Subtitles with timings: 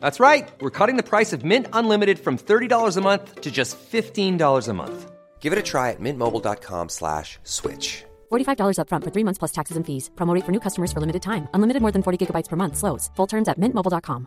[0.00, 0.46] That's right.
[0.60, 4.72] We're cutting the price of Mint Unlimited from $30 a month to just $15 a
[4.74, 5.10] month.
[5.40, 8.04] Give it a try at mintmobile.com slash switch.
[8.30, 10.10] $45 upfront for three months plus taxes and fees.
[10.16, 11.48] Promote for new customers for limited time.
[11.54, 12.76] Unlimited more than 40 gigabytes per month.
[12.76, 13.08] Slows.
[13.16, 14.26] Full terms at mintmobile.com.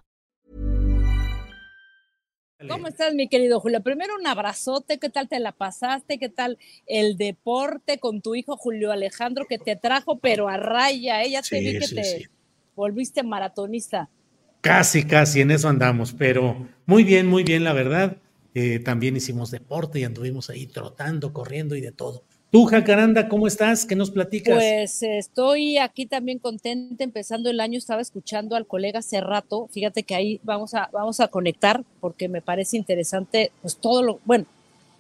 [2.69, 3.81] ¿Cómo estás, mi querido Julio?
[3.81, 4.99] Primero un abrazote.
[4.99, 6.19] ¿Qué tal te la pasaste?
[6.19, 11.23] ¿Qué tal el deporte con tu hijo Julio Alejandro que te trajo, pero a raya?
[11.23, 11.31] ¿eh?
[11.31, 12.25] Ya te Sí, vi que sí, te sí.
[12.75, 14.09] volviste maratonista.
[14.61, 18.17] Casi, casi, en eso andamos, pero muy bien, muy bien, la verdad.
[18.53, 22.23] Eh, también hicimos deporte y anduvimos ahí trotando, corriendo y de todo.
[22.51, 23.85] Tú, Jacaranda, ¿cómo estás?
[23.85, 24.55] ¿Qué nos platicas?
[24.55, 30.03] Pues estoy aquí también contenta, empezando el año, estaba escuchando al colega hace rato, fíjate
[30.03, 34.45] que ahí vamos a, vamos a conectar porque me parece interesante, pues todo lo, bueno,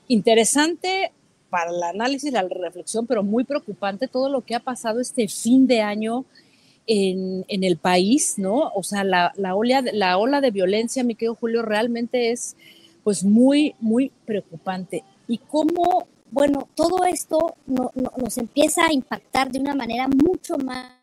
[0.07, 1.11] interesante
[1.49, 5.67] para el análisis, la reflexión, pero muy preocupante todo lo que ha pasado este fin
[5.67, 6.23] de año
[6.91, 8.71] en, el país, ¿no?
[8.75, 12.55] O sea, la, la, ola, la ola de violencia, mi querido Julio, realmente es
[13.03, 15.03] pues muy, muy preocupante.
[15.27, 20.57] Y cómo bueno, todo esto no, no, nos empieza a impactar de una manera mucho
[20.57, 21.01] más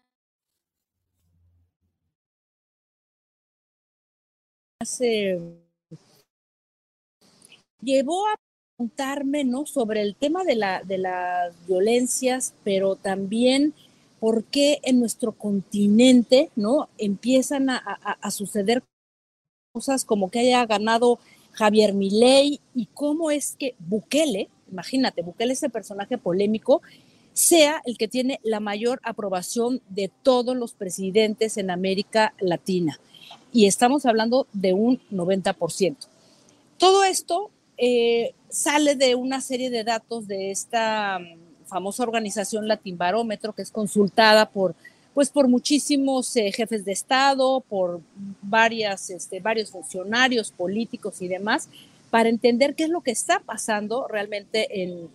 [5.01, 5.39] eh,
[7.83, 8.37] llevó a
[8.77, 9.67] preguntarme ¿no?
[9.67, 13.75] sobre el tema de, la, de las violencias, pero también
[14.21, 16.89] por qué en nuestro continente ¿no?
[16.99, 18.83] empiezan a, a, suceder
[19.73, 21.19] cosas como que haya ganado
[21.53, 26.83] Javier Milei y cómo es que Bukele, imagínate, Bukele ese personaje polémico,
[27.33, 32.99] sea el que tiene la mayor aprobación de todos los presidentes en América Latina.
[33.53, 35.97] Y estamos hablando de un 90%.
[36.79, 41.21] Todo esto eh, sale de una serie de datos de esta
[41.69, 44.75] famosa organización Latinbarómetro, que es consultada por,
[45.15, 48.01] pues, por muchísimos eh, jefes de Estado, por
[48.43, 51.69] varias, este, varios funcionarios políticos y demás,
[52.11, 55.09] para entender qué es lo que está pasando realmente en,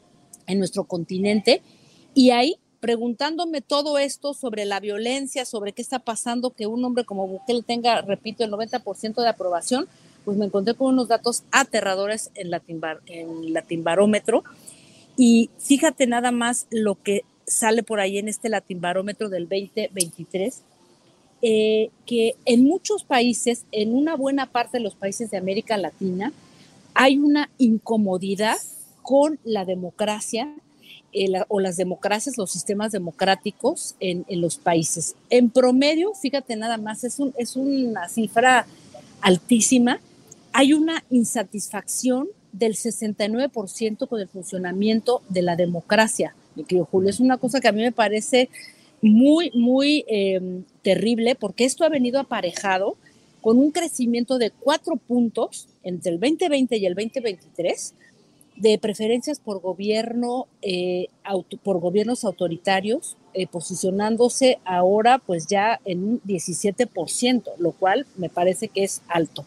[0.48, 1.62] en nuestro continente.
[2.14, 7.06] Y ahí, preguntándome todo esto sobre la violencia, sobre qué está pasando, que un hombre
[7.06, 9.88] como Bukele tenga, repito, el 90% de aprobación,
[10.26, 14.44] pues me encontré con unos datos aterradores en Latinbar, en Latinbarómetro.
[15.16, 20.62] Y fíjate nada más lo que sale por ahí en este Latinbarómetro del 2023,
[21.42, 26.32] eh, que en muchos países, en una buena parte de los países de América Latina,
[26.94, 28.58] hay una incomodidad
[29.02, 30.54] con la democracia
[31.12, 35.16] eh, o las democracias, los sistemas democráticos en, en, los países.
[35.30, 38.66] En promedio, fíjate nada más, es, un, es una cifra
[39.22, 40.00] altísima.
[40.54, 47.10] Hay una insatisfacción del 69% con el funcionamiento de la democracia, mi querido Julio.
[47.10, 48.50] Es una cosa que a mí me parece
[49.02, 50.40] muy, muy eh,
[50.82, 52.96] terrible porque esto ha venido aparejado
[53.42, 57.94] con un crecimiento de cuatro puntos entre el 2020 y el 2023
[58.56, 66.04] de preferencias por gobierno, eh, auto, por gobiernos autoritarios, eh, posicionándose ahora pues ya en
[66.04, 69.46] un 17%, lo cual me parece que es alto.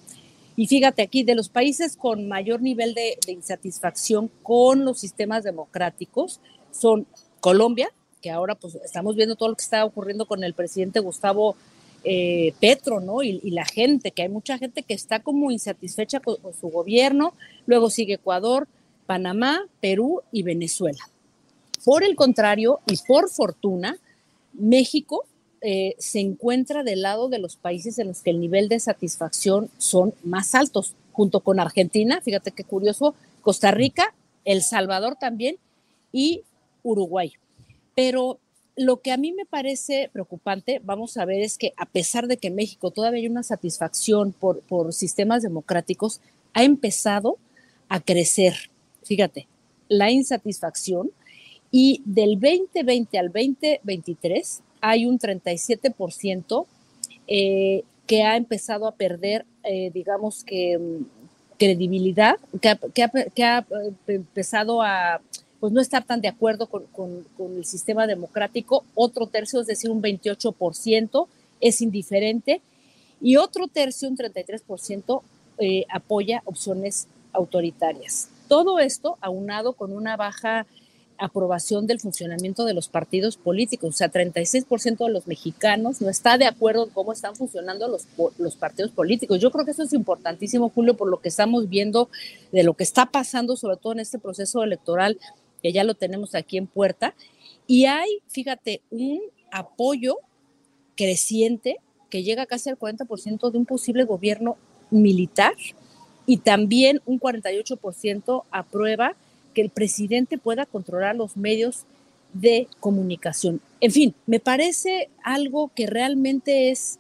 [0.57, 6.41] Y fíjate aquí, de los países con mayor nivel de, insatisfacción con los sistemas democráticos
[6.73, 7.07] son
[7.41, 7.91] Colombia,
[8.23, 11.57] que ahora pues estamos viendo todo lo que está ocurriendo con el presidente Gustavo
[12.05, 13.23] eh, Petro, ¿no?
[13.23, 17.35] Y, la gente, que hay mucha gente que está como insatisfecha con, su gobierno.
[17.67, 18.67] Luego sigue Ecuador,
[19.07, 21.01] Panamá, Perú y Venezuela.
[21.85, 23.99] Por el contrario, y por fortuna,
[24.55, 25.27] México
[25.61, 29.71] eh, se encuentra del lado de los países en los que el nivel de satisfacción
[29.79, 34.15] son más altos, junto con Argentina, fíjate qué curioso, Costa Rica,
[34.45, 35.57] El Salvador también
[36.13, 36.43] y
[36.83, 37.33] Uruguay.
[37.95, 38.39] Pero
[38.77, 42.37] lo que a mí me parece preocupante, vamos a ver, es que a pesar de
[42.37, 46.21] que México todavía hay una satisfacción por, por sistemas democráticos,
[46.53, 47.39] ha empezado
[47.89, 48.71] a crecer.
[49.03, 49.49] Fíjate,
[49.89, 51.11] la insatisfacción
[51.71, 56.67] y del 2020 al 2023 hay un 37%
[57.27, 61.05] eh, que ha empezado a perder, eh, digamos que, mm,
[61.59, 62.69] credibilidad, que
[63.03, 65.21] ha, eh, empezado a
[65.59, 66.85] pues no estar tan de acuerdo con,
[67.57, 71.27] el sistema democrático, otro tercio, es decir, un 28%
[71.61, 72.61] es indiferente
[73.23, 75.23] y otro tercio, un 33%,
[75.89, 78.29] apoya opciones autoritarias.
[78.49, 80.67] Todo esto aunado con una baja
[81.19, 83.95] aprobación del funcionamiento de los partidos políticos.
[83.95, 88.57] O sea, 36% de los mexicanos no está de acuerdo en cómo están funcionando los,
[88.57, 89.41] partidos políticos.
[89.41, 92.09] Yo creo que eso es importantísimo, Julio, por lo que estamos viendo
[92.53, 95.19] de lo que está pasando, sobre todo en este proceso electoral,
[95.63, 97.15] que ya lo tenemos aquí en puerta.
[97.67, 99.21] Y hay, fíjate, un
[99.51, 100.17] apoyo
[100.97, 101.77] creciente
[102.11, 104.57] que llega casi al 40% de un posible gobierno
[104.91, 105.55] militar
[106.27, 109.17] y también un 48% aprueba
[109.57, 111.87] que el presidente pueda controlar los medios
[112.35, 113.63] de comunicación.
[113.81, 116.99] En fin, me parece algo que realmente es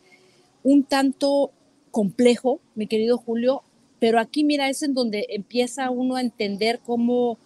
[0.64, 1.50] un tanto
[1.90, 3.62] complejo, mi querido Julio,
[3.98, 7.36] pero aquí mira, es en donde empieza uno a entender cómo,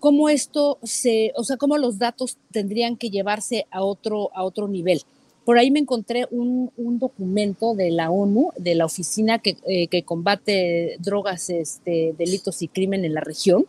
[0.00, 4.66] cómo esto se, o sea, cómo los datos tendrían que llevarse a otro, a otro
[4.66, 5.02] nivel.
[5.44, 10.02] Por ahí me encontré un, documento de la ONU, de la oficina que, eh, que
[10.02, 13.66] combate drogas, este, delitos y crimen en la región,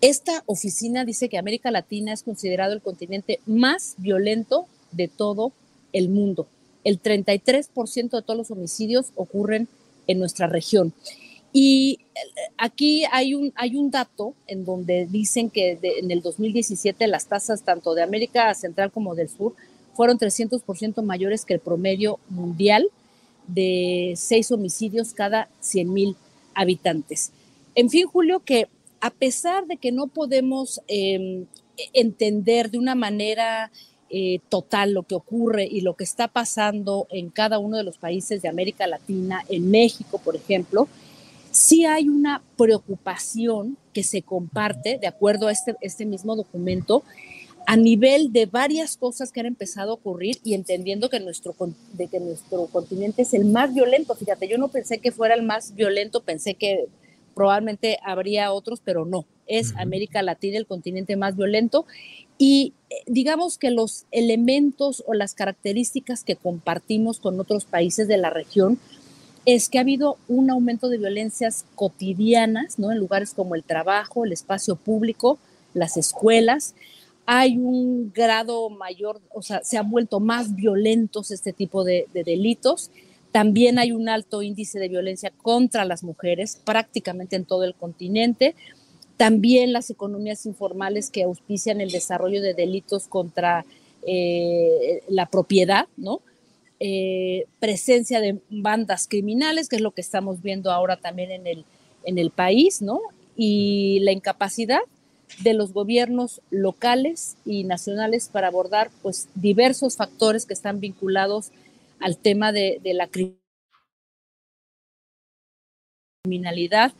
[0.00, 5.52] esta oficina dice que América Latina es considerado el continente más violento de todo
[5.92, 6.46] el mundo.
[6.84, 9.68] El 33% de todos los homicidios ocurren
[10.06, 10.92] en nuestra región.
[11.52, 12.18] Y eh,
[12.56, 17.62] aquí hay un, hay un dato en donde dicen que en el 2017 las tasas
[17.62, 19.54] tanto de América Central como del Sur
[19.94, 22.88] fueron 300% mayores que el promedio mundial
[23.46, 26.16] de seis homicidios cada 100 mil
[26.54, 27.32] habitantes.
[27.74, 28.68] En fin, Julio, que
[29.02, 31.46] a pesar de que no podemos em,
[31.92, 33.72] entender de una manera
[34.10, 37.98] eh, total lo que ocurre y lo que está pasando en cada uno de los
[37.98, 40.86] países de América Latina, en México, por ejemplo,
[41.50, 47.02] sí hay una preocupación que se comparte, de acuerdo a este, este mismo documento,
[47.66, 51.56] a nivel de varias cosas que han empezado a ocurrir y entendiendo que nuestro,
[51.94, 54.14] de que nuestro continente es el más violento.
[54.14, 56.86] Fíjate, yo no pensé que fuera el más violento, pensé que
[57.34, 59.26] probablemente habría otros, pero no.
[59.46, 61.86] Es América Latina el continente más violento
[62.38, 68.16] y eh, digamos que los elementos o las características que compartimos con otros países de
[68.16, 68.78] la región
[69.44, 72.92] es que ha habido un aumento de violencias cotidianas, ¿no?
[72.92, 75.38] En lugares como el trabajo, el espacio público,
[75.74, 76.74] las escuelas.
[77.26, 82.24] Hay un grado mayor, o sea, se han vuelto más violentos este tipo de, de
[82.24, 82.90] delitos
[83.32, 88.54] también hay un alto índice de violencia contra las mujeres prácticamente en todo el continente.
[89.16, 93.64] También las economías informales que auspician el desarrollo de delitos contra
[94.06, 96.20] eh, la propiedad, ¿no?
[96.78, 101.64] Eh, presencia de bandas criminales, que es lo que estamos viendo ahora también en el,
[102.04, 103.00] en el país, ¿no?
[103.36, 104.80] Y la incapacidad
[105.42, 111.52] de los gobiernos locales y nacionales para abordar pues diversos factores que están vinculados
[112.02, 113.08] al tema de, la
[116.24, 116.92] criminalidad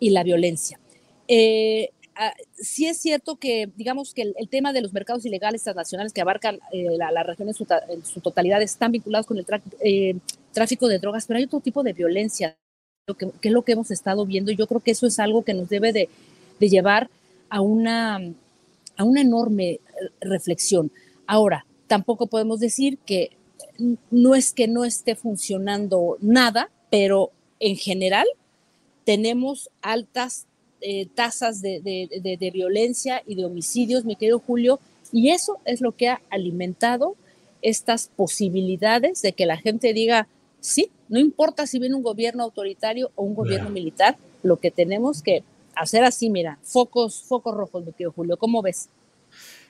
[0.00, 0.80] y la violencia.
[1.28, 1.90] Eh,
[2.56, 6.58] sí es cierto que, digamos que el, tema de los mercados ilegales transnacionales que abarcan
[6.72, 7.54] eh, la, región en
[8.04, 9.46] su, totalidad están vinculados con el
[9.80, 10.16] eh,
[10.52, 12.56] tráfico de drogas, pero hay otro tipo de violencia,
[13.18, 15.54] que, es lo que hemos estado viendo, y yo creo que eso es algo que
[15.54, 16.08] nos debe de,
[16.58, 17.10] de llevar
[17.50, 18.16] a una,
[18.96, 19.80] a una enorme
[20.20, 20.90] reflexión.
[21.26, 23.35] Ahora, tampoco podemos decir que
[24.10, 28.26] no es que no esté funcionando nada, pero en general
[29.04, 30.46] tenemos altas
[30.80, 34.78] eh, tasas de, violencia y de homicidios, mi querido Julio,
[35.12, 37.16] y eso es lo que ha alimentado
[37.62, 40.28] estas posibilidades de que la gente diga,
[40.60, 45.22] sí, no importa si viene un gobierno autoritario o un gobierno militar, lo que tenemos
[45.22, 45.42] que
[45.74, 48.88] hacer así, mira, focos, focos rojos, mi querido Julio, ¿cómo ves?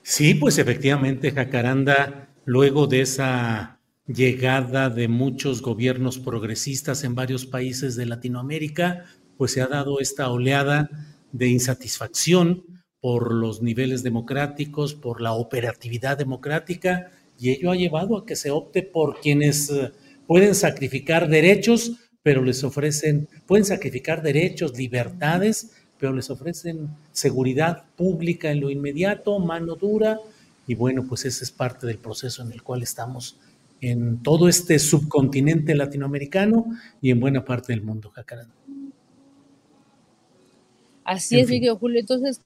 [0.03, 3.76] Sí, pues efectivamente, Jacaranda, luego de esa
[4.07, 9.05] llegada de muchos gobiernos progresistas en varios países de Latinoamérica,
[9.37, 10.91] pues se ha dado esta oleada
[11.33, 12.65] de insatisfacción
[13.01, 18.51] por los niveles democráticos, por la operatividad democrática, y ello ha llevado a que se
[18.51, 19.93] opte por quienes eh,
[20.27, 28.51] pueden sacrificar derechos, pero les ofrecen, pueden sacrificar derechos, libertades, pero les ofrecen seguridad pública
[28.51, 30.19] en lo inmediato, mano dura,
[30.67, 33.39] y bueno, pues ese es parte del proceso en el cual estamos
[33.81, 36.67] en todo este subcontinente latinoamericano
[37.01, 38.55] y en buena parte del mundo, Jacaranda.
[41.05, 42.01] Así es, Miguel Julio.
[42.01, 42.43] Entonces,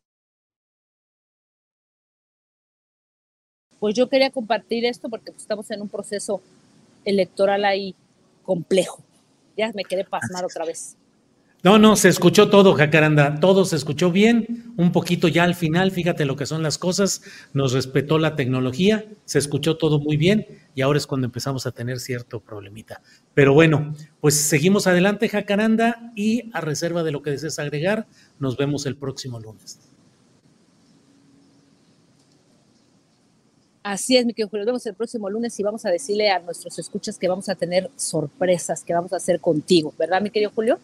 [3.79, 6.43] pues yo quería compartir esto porque estamos en un proceso
[7.05, 7.95] electoral ahí
[8.43, 9.03] complejo.
[9.57, 10.97] Ya me quedé pasmar otra vez.
[11.63, 15.91] No, no, se escuchó todo, Jacaranda, todo se escuchó bien, un poquito ya al final,
[15.91, 17.21] fíjate lo que son las cosas,
[17.53, 21.73] nos respetó la tecnología, se escuchó todo muy bien y ahora es cuando empezamos a
[21.73, 23.01] tener cierto problemita.
[23.35, 28.07] Pero bueno, pues seguimos adelante, Jacaranda, y a reserva de lo que desees agregar,
[28.39, 29.79] nos vemos el próximo lunes.
[33.83, 34.65] Así es, mi querido Julio.
[34.65, 37.55] Nos vemos el próximo lunes y vamos a decirle a nuestros escuchas que vamos a
[37.55, 40.79] tener sorpresas que vamos a hacer contigo, ¿verdad, mi querido Julio?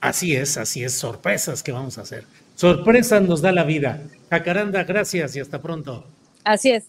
[0.00, 2.24] Así es, así es, sorpresas que vamos a hacer.
[2.54, 4.02] Sorpresas nos da la vida.
[4.30, 6.06] Jacaranda, gracias y hasta pronto.
[6.44, 6.84] Así es.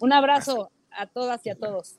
[0.00, 1.98] Un abrazo a todas y a todos.